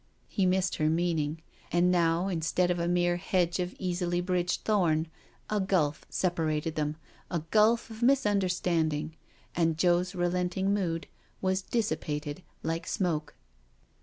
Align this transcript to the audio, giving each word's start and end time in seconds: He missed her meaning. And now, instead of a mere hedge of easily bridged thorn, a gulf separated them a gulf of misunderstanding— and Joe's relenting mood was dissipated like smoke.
He 0.27 0.47
missed 0.47 0.77
her 0.77 0.89
meaning. 0.89 1.43
And 1.71 1.91
now, 1.91 2.27
instead 2.27 2.71
of 2.71 2.79
a 2.79 2.87
mere 2.87 3.17
hedge 3.17 3.59
of 3.59 3.75
easily 3.77 4.19
bridged 4.19 4.61
thorn, 4.61 5.07
a 5.47 5.59
gulf 5.59 6.05
separated 6.09 6.73
them 6.73 6.95
a 7.29 7.41
gulf 7.51 7.91
of 7.91 8.01
misunderstanding— 8.01 9.15
and 9.55 9.77
Joe's 9.77 10.15
relenting 10.15 10.73
mood 10.73 11.05
was 11.39 11.61
dissipated 11.61 12.41
like 12.63 12.87
smoke. 12.87 13.35